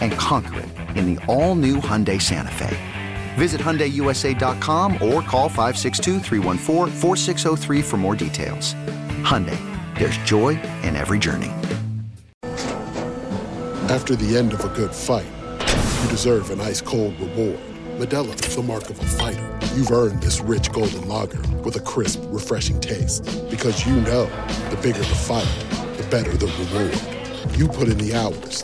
[0.00, 2.76] And conquer it in the all new Hyundai Santa Fe.
[3.36, 8.74] Visit HyundaiUSA.com or call 562-314-4603 for more details.
[9.22, 9.56] Hyundai,
[9.96, 11.52] there's joy in every journey.
[13.88, 15.26] After the end of a good fight,
[16.02, 17.58] you deserve an ice cold reward.
[17.98, 19.58] Modelo is the mark of a fighter.
[19.74, 23.24] You've earned this rich golden lager with a crisp, refreshing taste.
[23.50, 24.26] Because you know
[24.70, 25.48] the bigger the fight,
[25.96, 27.00] the better the reward.
[27.56, 28.62] You put in the hours,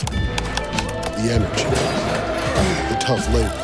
[1.25, 1.63] the energy,
[2.93, 3.61] the tough labor.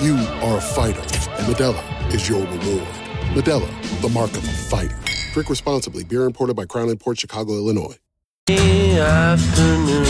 [0.00, 0.14] You
[0.46, 1.82] are a fighter, and Modelo
[2.14, 2.86] is your reward.
[3.34, 3.68] Modelo,
[4.00, 4.96] the mark of a fighter.
[5.32, 6.04] Drink responsibly.
[6.04, 7.96] Beer imported by Crown Port Chicago, Illinois.
[8.48, 10.06] afternoon,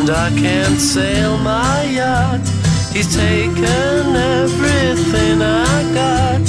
[0.00, 2.40] and I can't sail my yacht.
[2.92, 6.40] He's taken everything I got.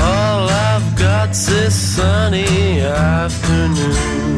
[0.00, 4.33] All I've got's this sunny afternoon.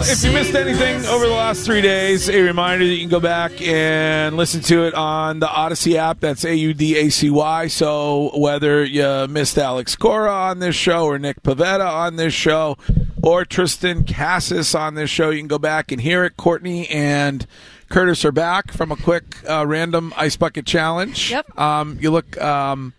[0.00, 3.10] Well, if you missed anything over the last three days, a reminder that you can
[3.10, 6.20] go back and listen to it on the Audacy app.
[6.20, 7.66] That's A U D A C Y.
[7.66, 12.78] So whether you missed Alex Cora on this show, or Nick Pivetta on this show,
[13.22, 16.38] or Triston Casas on this show, you can go back and hear it.
[16.38, 17.46] Courtney and
[17.90, 21.30] Curtis are back from a quick uh, random ice bucket challenge.
[21.30, 21.58] Yep.
[21.58, 22.94] Um, you look um,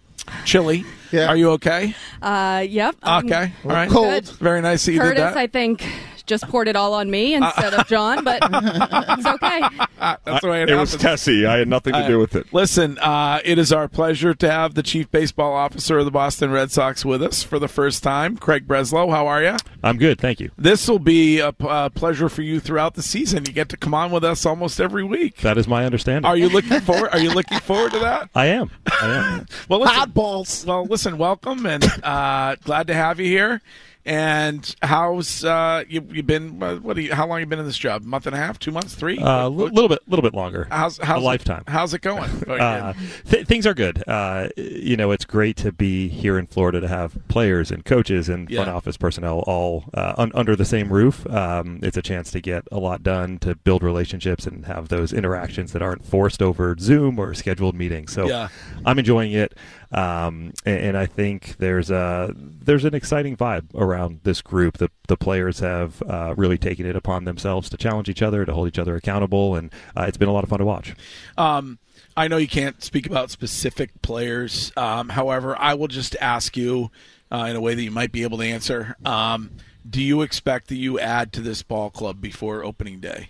[0.46, 0.86] chilly.
[1.12, 1.28] Yeah.
[1.28, 1.96] Are you okay?
[2.22, 2.96] Uh, yep.
[3.04, 3.52] I'm Okay.
[3.66, 3.90] All right.
[3.90, 4.30] Good.
[4.30, 5.36] Very nice that you Curtis, did that.
[5.38, 5.86] I think,
[6.32, 9.60] just poured it all on me instead of John, but it's okay.
[10.24, 10.96] That's the way it, it was.
[10.96, 11.46] Tessie.
[11.46, 12.48] I had nothing to Uh, do with it.
[12.54, 16.50] Listen, uh, it is our pleasure to have the chief baseball officer of the Boston
[16.52, 19.10] Red Sox with us for the first time, Craig Breslow.
[19.12, 19.58] How are you?
[19.84, 20.52] I'm good, thank you.
[20.58, 23.46] This will be a p- uh, pleasure for you throughout the season.
[23.46, 25.38] You get to come on with us almost every week.
[25.42, 26.26] That is my understanding.
[26.30, 27.10] Are you looking forward?
[27.12, 28.30] Are you looking forward to that?
[28.36, 28.72] I am.
[29.02, 29.46] I am.
[29.68, 30.66] well, listen, balls.
[30.66, 33.62] Well, listen, welcome and uh, glad to have you here.
[34.06, 36.06] And how's uh, you?
[36.12, 36.62] You been?
[36.62, 36.98] Uh, what?
[36.98, 38.04] You, how long you been in this job?
[38.04, 38.58] month and a half?
[38.58, 38.96] Two months?
[38.96, 39.18] Three?
[39.22, 40.68] A little bit, little bit longer.
[40.72, 41.64] How's, how's a lifetime?
[41.68, 42.30] How's it going?
[42.62, 42.94] Uh,
[43.30, 44.04] th- things are good.
[44.08, 48.30] Uh, you know, it's great to be here in Florida to have players and coaches
[48.30, 51.26] and front office personnel all uh, un- under the same roof.
[51.28, 55.14] Um, it's a chance to get a lot done, to build relationships, and have those
[55.14, 58.14] interactions that aren't forced over Zoom or scheduled meetings.
[58.14, 58.50] So, Yeah.
[58.86, 59.56] I'm enjoying it,
[59.92, 63.91] um, and, and I think there's a there's an exciting vibe around
[64.24, 64.78] this group.
[64.78, 68.54] The the players have uh, really taken it upon themselves to challenge each other, to
[68.54, 70.96] hold each other accountable, and uh, it's been a lot of fun to watch.
[71.38, 71.80] Um,
[72.16, 74.72] I know you can't speak about specific players.
[74.76, 76.92] Um, however, I will just ask you
[77.32, 78.96] uh, in a way that you might be able to answer.
[79.06, 79.52] Um,
[79.90, 83.30] do you expect that you add to this ball club before opening day?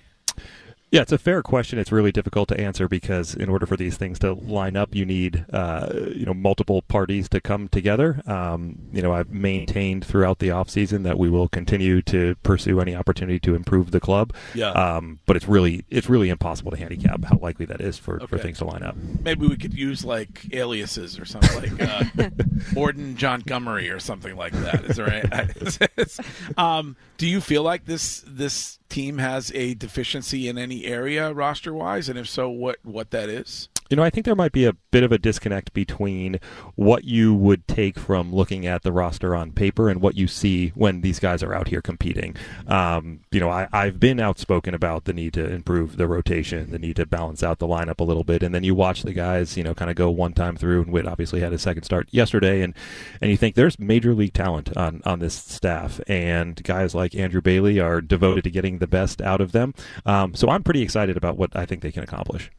[0.91, 1.80] Yeah, it's a fair question.
[1.80, 5.06] It's really difficult to answer because in order for these things to line up, you
[5.06, 8.21] need uh, you know multiple parties to come together.
[8.27, 12.93] Um, you know, I've maintained throughout the offseason that we will continue to pursue any
[12.93, 14.34] opportunity to improve the club.
[14.54, 14.71] Yeah.
[14.71, 18.38] Um, but it's really it's really impossible to handicap how likely that is for, for
[18.38, 18.97] things to line up.
[19.21, 22.30] Maybe we could use like aliases or something like uh,
[22.73, 24.84] Morden John Gummery or something like that.
[24.84, 30.58] Is there any, um, do you feel like this this team has a deficiency in
[30.58, 33.69] any area roster wise, and if so, what what that is?
[33.91, 36.39] You know, I think there might be a bit of a disconnect between
[36.75, 40.69] what you would take from looking at the roster on paper and what you see
[40.75, 42.38] when these guys are out here competing.
[42.67, 46.80] Um, you know, I, I've been outspoken about the need to improve the rotation, the
[46.80, 49.58] need to balance out the lineup a little bit, and then you watch the guys,
[49.58, 50.84] you know, kind of go one time through.
[50.84, 52.73] And Witt obviously had his second start yesterday, and
[53.19, 57.41] and you think there's major league talent on on this staff, and guys like Andrew
[57.41, 59.73] Bailey are devoted to getting the best out of them.
[60.06, 62.49] Um, so I'm pretty excited about what I think they can accomplish.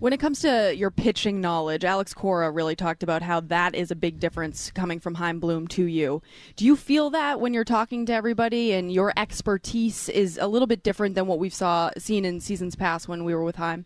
[0.00, 3.90] When it comes to your pitching knowledge, Alex Cora really talked about how that is
[3.90, 6.22] a big difference coming from Chaim Bloom to you.
[6.56, 10.66] Do you feel that when you're talking to everybody and your expertise is a little
[10.66, 13.84] bit different than what we've saw seen in seasons past when we were with Chaim?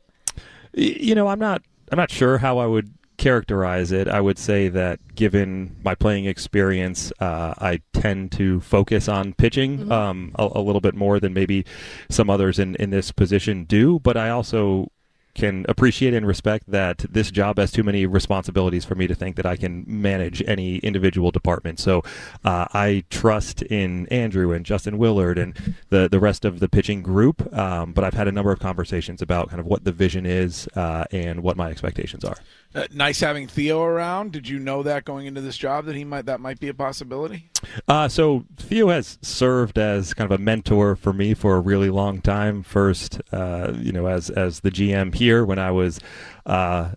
[0.73, 4.69] You know i'm not i'm not sure how i would characterize it i would say
[4.69, 10.61] that given my playing experience uh, i tend to focus on pitching um, a, a
[10.61, 11.65] little bit more than maybe
[12.11, 14.91] some others in, in this position do but i also
[15.35, 19.37] can appreciate and respect that this job has too many responsibilities for me to think
[19.37, 21.81] that I can manage any individual department.
[21.81, 22.03] So
[22.45, 27.03] uh, I trust in Andrew and Justin Willard and the the rest of the pitching
[27.03, 27.53] group.
[27.57, 30.69] Um, but I've had a number of conversations about kind of what the vision is
[30.77, 32.37] uh, and what my expectations are.
[32.75, 34.33] Uh, nice having Theo around.
[34.33, 36.75] Did you know that going into this job that he might that might be a
[36.75, 37.51] possibility?
[37.87, 41.91] Uh, so Theo has served as kind of a mentor for me for a really
[41.91, 42.63] long time.
[42.63, 46.01] First, uh, you know, as as the GM here when I was
[46.47, 46.91] uh,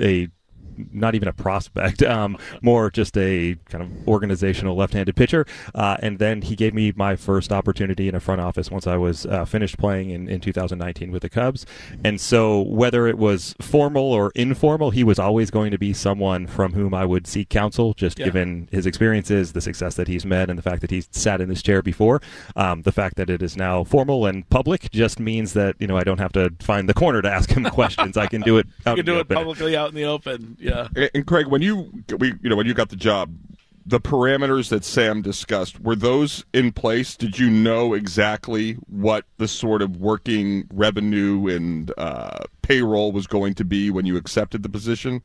[0.00, 0.28] a
[0.92, 5.46] not even a prospect, um, more just a kind of organizational left-handed pitcher.
[5.74, 8.96] Uh, and then he gave me my first opportunity in a front office once I
[8.96, 11.66] was uh, finished playing in, in 2019 with the Cubs.
[12.04, 16.46] And so whether it was formal or informal, he was always going to be someone
[16.46, 18.26] from whom I would seek counsel, just Yeah.
[18.26, 21.48] given his experiences, the success that he's met, and the fact that he's sat in
[21.48, 22.20] this chair before.
[22.56, 25.96] Um, the fact that it is now formal and public just means that you know
[25.96, 28.16] I don't have to find the corner to ask him questions.
[28.16, 28.66] I can do it.
[28.86, 30.56] You can do it publicly out in the open.
[30.62, 30.88] Yeah.
[30.94, 33.36] And, and Craig, when you we you know when you got the job,
[33.84, 37.16] the parameters that Sam discussed were those in place?
[37.16, 43.54] Did you know exactly what the sort of working revenue and uh, payroll was going
[43.54, 45.22] to be when you accepted the position,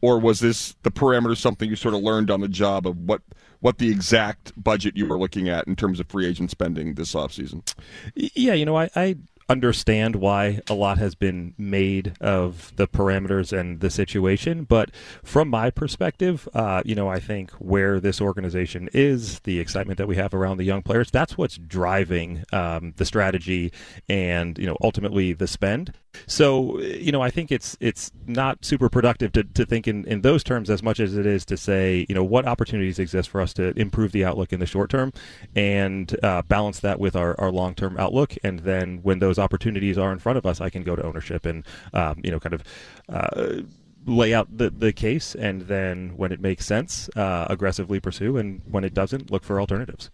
[0.00, 3.22] or was this the parameters something you sort of learned on the job of what
[3.60, 7.12] what the exact budget you were looking at in terms of free agent spending this
[7.14, 7.68] offseason?
[8.14, 9.16] Yeah, you know, I, I
[9.48, 14.90] understand why a lot has been made of the parameters and the situation, but
[15.22, 20.08] from my perspective, uh, you know, I think where this organization is, the excitement that
[20.08, 23.72] we have around the young players, that's what's driving um, the strategy
[24.08, 25.92] and you know ultimately the spend.
[26.26, 30.22] So you know, I think it's it's not super productive to, to think in, in
[30.22, 33.40] those terms as much as it is to say you know what opportunities exist for
[33.40, 35.12] us to improve the outlook in the short term
[35.54, 38.34] and uh, balance that with our, our long term outlook.
[38.42, 41.46] And then when those opportunities are in front of us, I can go to ownership
[41.46, 42.64] and um, you know kind of.
[43.08, 43.62] Uh,
[44.08, 48.62] lay out the, the case and then when it makes sense uh, aggressively pursue and
[48.70, 50.10] when it doesn't look for alternatives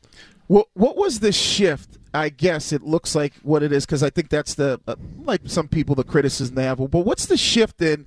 [0.47, 1.99] What what was the shift?
[2.15, 5.43] I guess it looks like what it is because I think that's the uh, like
[5.47, 6.79] some people the criticism they have.
[6.79, 8.07] But what's the shift in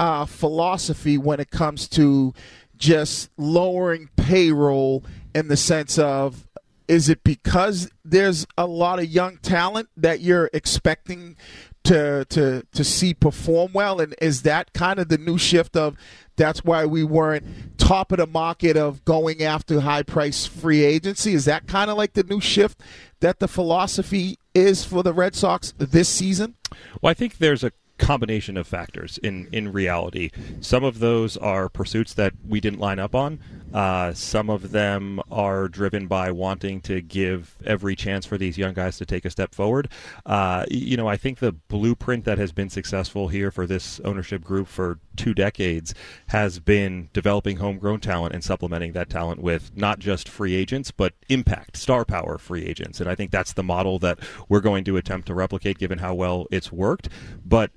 [0.00, 2.32] uh, philosophy when it comes to
[2.76, 6.48] just lowering payroll in the sense of
[6.92, 11.34] is it because there's a lot of young talent that you're expecting
[11.84, 15.96] to to to see perform well and is that kind of the new shift of
[16.36, 21.32] that's why we weren't top of the market of going after high price free agency
[21.32, 22.78] is that kind of like the new shift
[23.20, 26.54] that the philosophy is for the Red Sox this season
[27.00, 30.30] Well, I think there's a combination of factors in, in reality.
[30.60, 33.38] Some of those are pursuits that we didn't line up on.
[33.72, 38.74] Uh, some of them are driven by wanting to give every chance for these young
[38.74, 39.88] guys to take a step forward.
[40.26, 44.44] Uh, you know, I think the blueprint that has been successful here for this ownership
[44.44, 45.94] group for two decades
[46.28, 51.14] has been developing homegrown talent and supplementing that talent with not just free agents, but
[51.28, 53.00] impact, star power free agents.
[53.00, 56.14] And I think that's the model that we're going to attempt to replicate given how
[56.14, 57.08] well it's worked.
[57.44, 57.70] But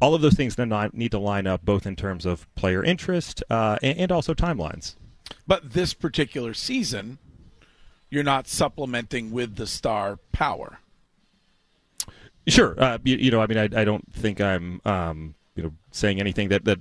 [0.00, 3.78] all of those things need to line up both in terms of player interest uh,
[3.82, 4.96] and also timelines.
[5.46, 7.18] But this particular season,
[8.10, 10.78] you're not supplementing with the star power.
[12.46, 12.74] Sure.
[12.76, 16.18] Uh, you, you know, I mean, I, I don't think I'm, um, you know, saying
[16.20, 16.80] anything that that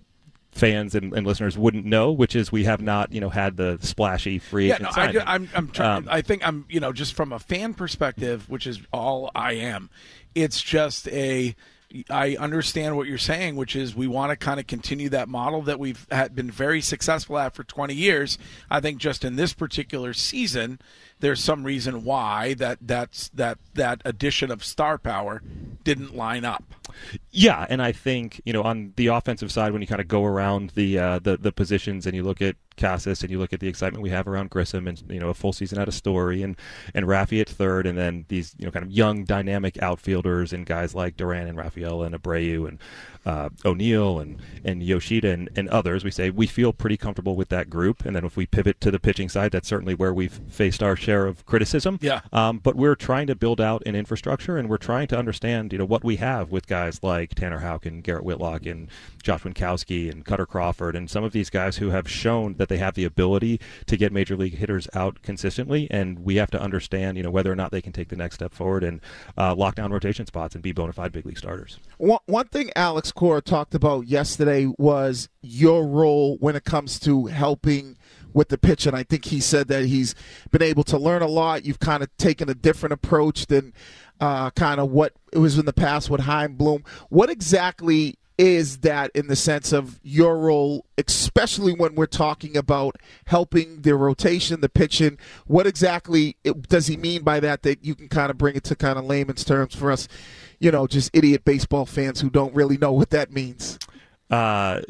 [0.52, 3.78] fans and, and listeners wouldn't know, which is we have not, you know, had the
[3.82, 5.14] splashy free Yeah, agent no, I, signing.
[5.14, 5.98] do- I'm, I'm trying.
[6.00, 9.54] Um, I think I'm, you know, just from a fan perspective, which is all I
[9.54, 9.90] am.
[10.36, 11.56] It's just a.
[12.10, 15.62] I understand what you're saying, which is we want to kind of continue that model
[15.64, 18.38] that we've had been very successful at for 20 years.
[18.70, 20.80] I think just in this particular season,
[21.20, 25.42] there's some reason why that that's that that addition of star power
[25.84, 26.64] didn't line up.
[27.32, 30.26] Yeah, and I think you know on the offensive side, when you kind of go
[30.26, 33.60] around the uh, the the positions and you look at Casas and you look at
[33.60, 36.42] the excitement we have around Grissom and you know a full season out of Story
[36.42, 36.56] and
[36.94, 40.66] and Rafi at third, and then these you know kind of young dynamic outfielders and
[40.66, 42.80] guys like Duran and Rafaela and Abreu and
[43.26, 46.04] uh, O'Neill and and Yoshida and, and others.
[46.04, 48.92] We say we feel pretty comfortable with that group, and then if we pivot to
[48.92, 52.00] the pitching side, that's certainly where we've faced our share of criticism.
[52.02, 52.22] Yeah.
[52.32, 55.80] Um, but we're trying to build out an infrastructure, and we're trying to understand, you
[55.80, 58.90] know, what we have with guys like Tanner Houck and Garrett Whitlock and
[59.22, 62.78] Josh Winckowski and Kutter Crawford, and some of these guys who have shown that they
[62.78, 65.88] have the ability to get major league hitters out consistently.
[65.92, 68.36] And we have to understand, you know, whether or not they can take the next
[68.36, 69.02] step forward and
[69.38, 71.80] uh, lock down rotation spots and be bona fide big league starters.
[71.98, 77.28] One, one thing Alex Cora talked about yesterday was your role when it comes to
[77.28, 77.98] helping
[78.34, 80.16] with the pitch, and I think he said that he's
[80.52, 81.66] been able to learn a lot.
[81.66, 83.74] You've kind of taken a different approach than
[84.20, 86.84] uh, kind of what it was in the past with Chaim Bloom.
[87.10, 92.96] What exactly is that in the sense of your role, especially when we're talking about
[93.28, 95.20] helping the rotation, the pitching?
[95.46, 96.38] What exactly
[96.68, 97.62] does he mean by that?
[97.62, 100.08] That you can kind of bring it to kind of layman's terms for us,
[100.58, 103.78] you know, just idiot baseball fans who don't really know what that means.
[104.32, 104.82] Uh,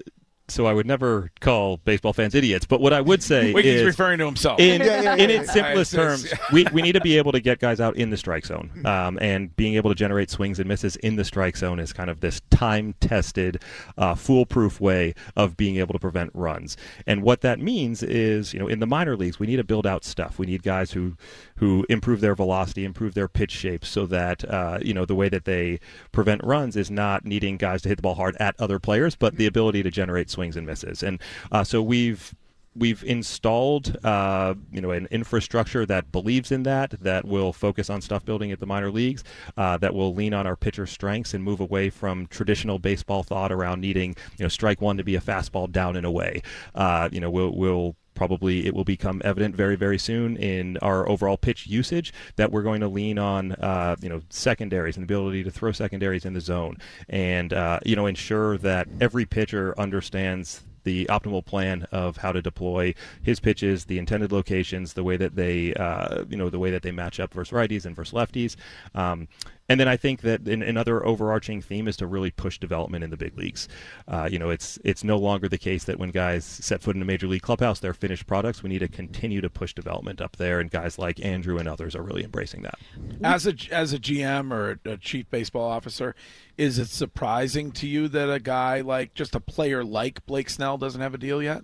[0.52, 3.82] so I would never call baseball fans idiots, but what I would say Wait, he's
[3.82, 4.60] is referring to himself.
[4.60, 5.54] In, Yeah, yeah, in yeah, its yeah.
[5.54, 8.46] simplest terms, we, we need to be able to get guys out in the strike
[8.46, 11.94] zone, um, and being able to generate swings and misses in the strike zone is
[11.94, 13.62] kind of this time-tested,
[13.98, 16.78] uh, foolproof way of being able to prevent runs.
[17.08, 19.88] And what that means is, you know, in the minor leagues, we need to build
[19.88, 20.40] out stuff.
[20.40, 21.16] We need guys who
[21.62, 25.30] who improve their velocity, improve their pitch shape, so that uh, you know the way
[25.30, 25.80] that they
[26.12, 29.36] prevent runs is not needing guys to hit the ball hard at other players, but
[29.36, 31.04] the ability to generate swings and misses.
[31.04, 32.34] And uh, so we've
[32.76, 38.02] we've installed uh, you know an infrastructure that believes in that that will focus on
[38.02, 39.24] stuff building at the minor leagues
[39.58, 43.52] uh, that will lean on our pitcher strengths and move away from traditional baseball thought
[43.52, 46.42] around needing you know strike one to be a fastball down and away
[46.74, 51.08] uh, you know we'll, we'll probably it will become evident very very soon in our
[51.08, 55.14] overall pitch usage that we're going to lean on uh, you know secondaries and the
[55.14, 56.78] ability to throw secondaries in the zone.
[57.10, 62.42] And uh, you know ensure that every pitcher understands the optimal plan of how to
[62.42, 66.72] deploy his pitches, the intended locations, the way that they, uh, you know, the way
[66.72, 68.56] that they match up versus righties and versus lefties.
[68.96, 69.28] Um,
[69.72, 73.10] and then I think that an, another overarching theme is to really push development in
[73.10, 73.70] the big leagues.
[74.06, 77.02] Uh, you know, it's it's no longer the case that when guys set foot in
[77.02, 78.64] a major league clubhouse, they're finished products.
[78.64, 81.96] We need to continue to push development up there, and guys like Andrew and others
[81.96, 82.80] are really embracing that.
[83.24, 86.16] As a as a GM or a chief baseball officer,
[86.58, 90.71] is it surprising to you that a guy like just a player like Blake Snell
[90.78, 91.62] doesn't have a deal yet?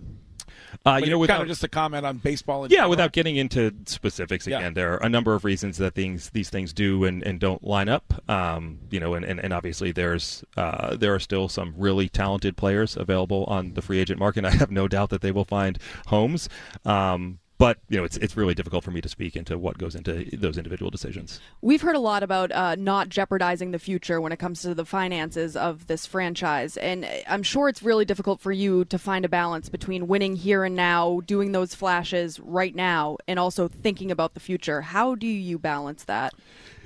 [0.84, 2.64] Uh, you know, kind of just a comment on baseball.
[2.64, 2.90] In yeah, general.
[2.90, 6.72] without getting into specifics again, there are a number of reasons that things these things
[6.72, 8.14] do and, and don't line up.
[8.28, 12.56] Um, you know, and, and, and obviously there's uh, there are still some really talented
[12.56, 14.44] players available on the free agent market.
[14.48, 16.48] I have no doubt that they will find homes.
[16.84, 19.94] Um, but you know, it's it's really difficult for me to speak into what goes
[19.94, 21.40] into those individual decisions.
[21.60, 24.84] We've heard a lot about uh, not jeopardizing the future when it comes to the
[24.84, 26.76] finances of this franchise.
[26.76, 30.64] And I'm sure it's really difficult for you to find a balance between winning here
[30.64, 34.80] and now, doing those flashes right now, and also thinking about the future.
[34.80, 36.34] How do you balance that?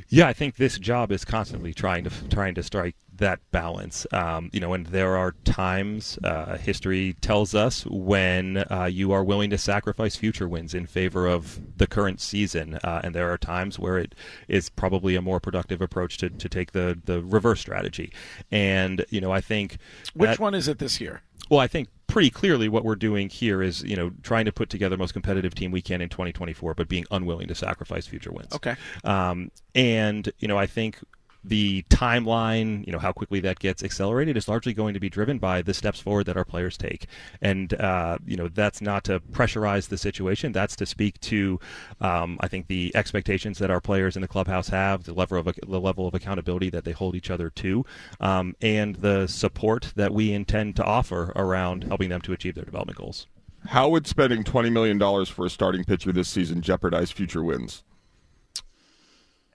[0.08, 4.06] Yeah, I think this job is constantly trying to trying to strike that balance.
[4.12, 9.24] Um, you know, and there are times uh, history tells us when uh, you are
[9.24, 13.38] willing to sacrifice future wins in favor of the current season, uh, and there are
[13.38, 14.14] times where it
[14.48, 18.12] is probably a more productive approach to, to take the the reverse strategy.
[18.50, 19.78] And you know, I think
[20.14, 21.22] Which that- one is it this year?
[21.50, 24.68] well, I think pretty clearly what we're doing here is, you know, trying to put
[24.68, 28.30] together the most competitive team we can in 2024, but being unwilling to sacrifice future
[28.30, 28.54] wins.
[28.54, 28.74] Okay.
[29.04, 30.98] Um, and you know, I think
[31.45, 35.38] the timeline, you know, how quickly that gets accelerated is largely going to be driven
[35.38, 37.07] by the steps forward that our players take.
[37.40, 40.53] And, uh, you know, that's not to pressurize the situation.
[40.53, 41.59] That's to speak to,
[42.01, 45.55] um, I think, the expectations that our players in the clubhouse have, the level of,
[45.66, 47.84] the level of accountability that they hold each other to,
[48.20, 52.64] um, and the support that we intend to offer around helping them to achieve their
[52.64, 53.26] development goals.
[53.66, 57.84] How would spending $20 million for a starting pitcher this season jeopardize future wins?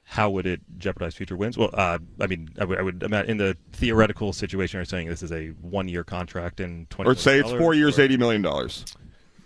[0.09, 1.57] How would it jeopardize future wins?
[1.57, 5.21] Well, uh, I mean, I would, I would in the theoretical situation, you're saying this
[5.21, 7.11] is a one-year contract in twenty.
[7.11, 8.85] Or say it's four years, or- eighty million dollars.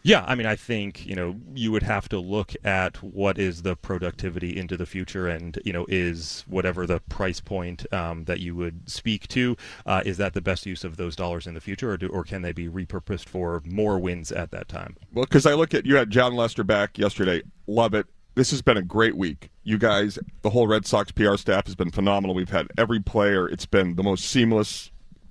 [0.03, 3.63] Yeah, I mean, I think you know you would have to look at what is
[3.63, 8.39] the productivity into the future, and you know, is whatever the price point um, that
[8.39, 11.61] you would speak to, uh, is that the best use of those dollars in the
[11.61, 14.95] future, or do, or can they be repurposed for more wins at that time?
[15.13, 17.41] Well, because I look at you had Jon Lester back yesterday.
[17.67, 18.05] Love it.
[18.33, 19.49] This has been a great week.
[19.63, 22.33] You guys, the whole Red Sox PR staff has been phenomenal.
[22.33, 23.47] We've had every player.
[23.47, 24.89] It's been the most seamless.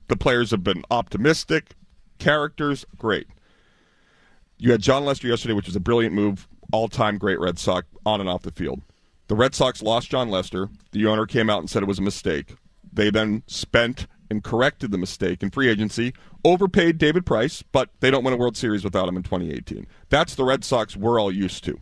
[0.08, 1.76] The players have been optimistic.
[2.18, 3.26] Characters, great.
[4.58, 6.46] You had Jon Lester yesterday, which was a brilliant move.
[6.72, 8.82] All time great Red Sox on and off the field.
[9.28, 10.68] The Red Sox lost Jon Lester.
[10.92, 12.54] The owner came out and said it was a mistake.
[12.92, 16.12] They then spent and corrected the mistake in free agency,
[16.44, 19.86] overpaid David Price, but they don't win a World Series without him in 2018.
[20.10, 21.80] That's the Red Sox we're all used to.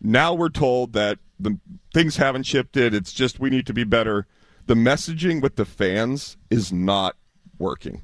[0.00, 1.58] Now we're told that the
[1.92, 2.94] things haven't shifted.
[2.94, 4.26] It's just we need to be better.
[4.66, 7.16] The messaging with the fans is not
[7.58, 8.02] working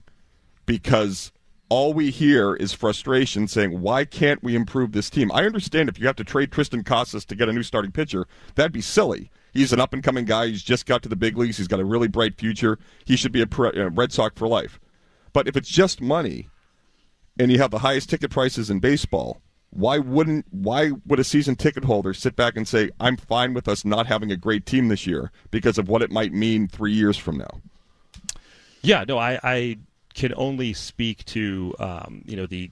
[0.66, 1.32] because
[1.68, 5.32] all we hear is frustration saying, why can't we improve this team?
[5.32, 8.26] I understand if you have to trade Triston Casas to get a new starting pitcher,
[8.54, 9.30] that'd be silly.
[9.52, 10.48] He's an up and coming guy.
[10.48, 11.56] He's just got to the big leagues.
[11.56, 12.78] He's got a really bright future.
[13.04, 14.78] He should be a uh, Red Sox for life.
[15.32, 16.48] But if it's just money
[17.38, 19.40] and you have the highest ticket prices in baseball,
[19.72, 23.68] why wouldn't why would a season ticket holder sit back and say, I'm fine with
[23.68, 26.92] us not having a great team this year because of what it might mean three
[26.92, 27.60] years from now?
[28.82, 29.78] Yeah, no, I, I
[30.14, 32.70] can only speak to um, you know the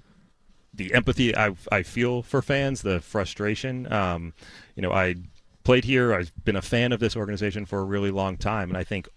[0.74, 3.90] the empathy I, I feel for fans, the frustration.
[3.90, 4.34] Um,
[4.76, 5.16] you know, I
[5.64, 6.14] played here.
[6.14, 9.08] I've been a fan of this organization for a really long time, and I think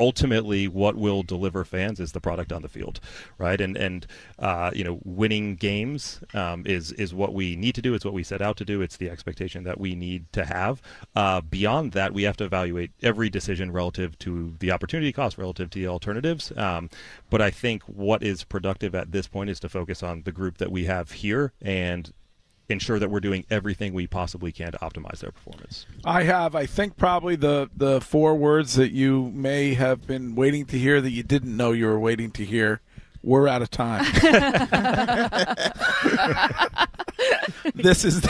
[0.00, 3.00] ultimately what will deliver fans is the product on the field,
[3.36, 3.60] right?
[3.60, 4.06] And and
[4.38, 7.94] uh, you know, winning games um, is is what we need to do.
[7.94, 8.80] It's what we set out to do.
[8.80, 10.82] It's the expectation that we need to have.
[11.14, 15.70] Uh, beyond that, we have to evaluate every decision relative to the opportunity cost, relative
[15.70, 16.52] to the alternatives.
[16.56, 16.90] Um,
[17.30, 20.58] but I think what is productive at this point is to focus on the group
[20.58, 22.12] that we have here and
[22.68, 25.86] ensure that we're doing everything we possibly can to optimize their performance.
[26.04, 30.66] I have, I think, probably the the four words that you may have been waiting
[30.66, 32.80] to hear that you didn't know you were waiting to hear.
[33.22, 34.04] We're out of time.
[37.74, 38.20] this is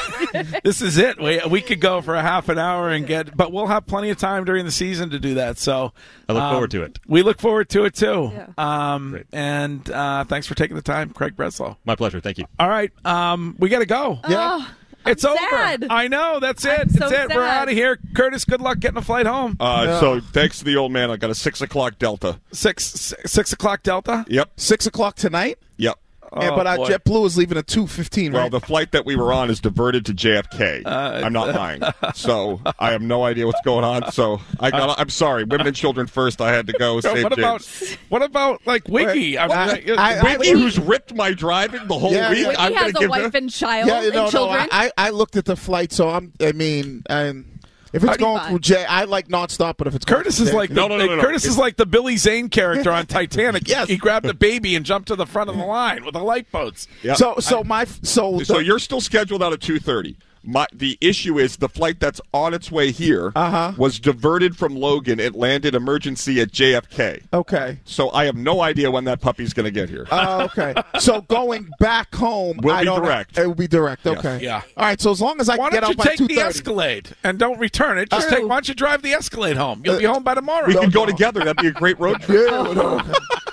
[0.65, 1.21] this is it.
[1.21, 4.11] We we could go for a half an hour and get, but we'll have plenty
[4.11, 5.59] of time during the season to do that.
[5.59, 5.93] So
[6.29, 6.99] I look um, forward to it.
[7.07, 8.33] We look forward to it too.
[8.57, 11.77] Um, and uh, thanks for taking the time, Craig Breslow.
[11.85, 12.21] My pleasure.
[12.21, 12.47] Thank you.
[12.59, 14.21] All right, um, we got to go.
[14.29, 14.67] Yeah.
[15.09, 15.39] It's I'm over.
[15.51, 15.87] sad.
[15.91, 16.39] I know.
[16.41, 16.81] That's it.
[16.81, 17.35] I'm That's so it.
[17.35, 17.99] We're out of here.
[18.15, 19.57] Curtis, good luck getting a flight home.
[19.61, 22.41] Uh, So thanks to the old man, I got a six o'clock Delta.
[22.53, 24.25] Six six, six o'clock Delta.
[24.29, 24.51] Yep.
[24.57, 25.59] Six o'clock tonight.
[25.77, 25.99] Yep.
[26.41, 26.79] Yeah, but our.
[26.79, 28.33] JetBlue is leaving at two fifteen.
[28.33, 28.51] Well, Right?
[28.51, 30.83] the flight that we were on is diverted to JFK.
[30.87, 31.83] Uh, I'm not lying.
[32.15, 34.11] So I have no idea what's going on.
[34.13, 34.99] So I got.
[34.99, 35.45] I'm sorry.
[35.45, 36.41] Women and children first.
[36.41, 37.65] I had to go save what about
[38.09, 39.37] what about like Wiggy?
[39.39, 42.47] I I- uh, I- I- Wiggy, who's ripped my driving the whole Yeah, week.
[42.47, 42.55] yeah.
[42.59, 43.31] I'm has a give wife him.
[43.35, 44.49] and child yeah, no, and no.
[44.51, 46.33] I, I looked at the flight, so I'm.
[46.41, 47.58] I mean, and
[47.93, 48.51] if it's I'd going fine.
[48.51, 49.75] through J, I like nonstop.
[49.79, 51.23] But if it's Curtis through is like the, No, no, no, no, no.
[51.23, 53.69] Curtis is like the Billy Zane character on Titanic.
[53.69, 53.89] Yes.
[53.89, 56.87] he grabbed the baby and jumped to the front of the line with the lifeboats.
[57.03, 57.17] Yep.
[57.17, 60.17] So, so my so So the- you're still scheduled out at 2:30.
[60.51, 63.73] My, the issue is the flight that's on its way here Uh-huh.
[63.77, 65.21] was diverted from Logan.
[65.21, 67.25] It landed emergency at JFK.
[67.35, 67.79] okay.
[67.85, 70.07] So I have no idea when that puppy's going to get here.
[70.11, 70.75] Oh, okay.
[71.01, 73.37] So going back home Will I be don't direct.
[73.39, 74.07] It will be direct.
[74.07, 74.19] Yes.
[74.19, 74.39] Okay.
[74.43, 74.63] Yeah.
[74.77, 74.99] All right.
[75.01, 76.41] So as long as I Why can get don't out you by take two the.
[76.41, 78.11] Escalade and don't return it?
[78.11, 78.39] Just True.
[78.39, 78.49] take.
[78.49, 79.83] Why don't you drive the Escalade home?
[79.85, 80.67] You'll be home by tomorrow.
[80.67, 81.41] we could go together.
[81.41, 82.49] That'd be a great road trip.
[82.51, 82.73] Yeah.
[82.73, 83.03] no.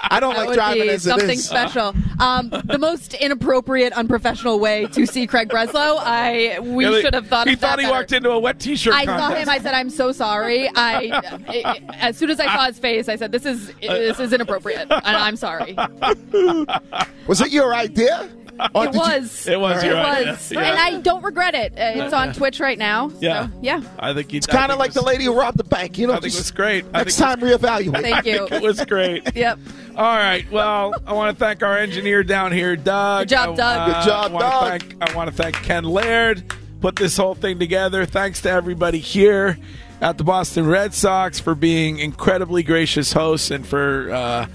[0.08, 1.46] I don't that like would driving be as something is.
[1.46, 1.94] special.
[2.20, 5.98] Um, the most inappropriate, unprofessional way to see Craig Breslow.
[6.00, 7.94] I we Yeah, should have thought He of that thought he better.
[7.98, 8.94] walked into a wet T-shirt.
[8.94, 9.50] I saw him.
[9.50, 13.32] I said, "I'm so sorry." I, as soon as I saw his face, I said,
[13.32, 15.76] "This is this is inappropriate," and I'm sorry.
[17.28, 18.30] Was it your idea?
[18.74, 19.48] Or It did you- was.
[19.50, 20.32] It was It your idea.
[20.32, 20.62] was, Yeah.
[20.62, 21.74] and I don't regret it.
[21.74, 23.10] Uh, It's on Twitch right now.
[23.10, 23.48] so, Yeah.
[23.62, 23.82] yeah.
[24.00, 25.98] I think he, It's kind of like the lady who robbed the bank.
[25.98, 26.90] You know, I think it just was great.
[26.94, 28.02] Next think time reevaluate.
[28.02, 28.38] Thank I you.
[28.48, 29.30] think it was great.
[29.36, 29.60] Yep.
[29.98, 30.50] All right.
[30.50, 33.24] Well, I want to thank our engineer down here, Doug.
[33.28, 33.80] Good job, I- Doug.
[33.80, 34.82] uh, Good job, I Doug.
[34.84, 36.54] Thank, I want to thank Ken Laird.
[36.86, 38.06] Put this whole thing together.
[38.06, 39.58] Thanks to everybody here
[40.02, 44.46] at the Boston Red Sox for being incredibly gracious hosts and for uh,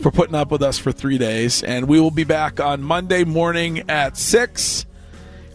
[0.00, 1.62] for putting up with us for three days.
[1.62, 4.84] And we will be back on Monday morning at six.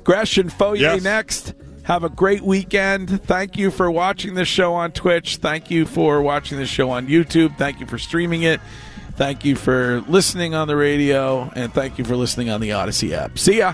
[0.06, 1.04] Gresh and Fauria Yes.
[1.04, 1.54] next.
[1.84, 3.22] Have a great weekend.
[3.26, 5.36] Thank you for watching this show on Twitch.
[5.36, 7.58] Thank you for watching this show on YouTube.
[7.58, 8.62] Thank you for streaming it.
[9.18, 11.52] Thank you for listening on the radio.
[11.58, 13.38] And thank you for listening on the Audacy app.
[13.38, 13.74] See ya.